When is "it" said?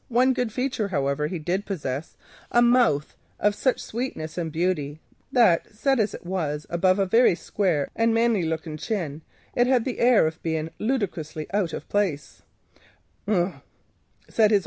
6.15-6.25, 9.53-9.67